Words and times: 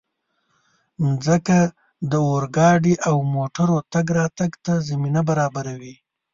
مځکه 1.05 1.59
د 2.11 2.13
اورګاډي 2.27 2.93
او 3.07 3.15
موټرو 3.35 3.77
تګ 3.93 4.05
راتګ 4.17 4.51
ته 4.65 4.73
زمینه 4.89 5.21
برابروي. 5.29 5.95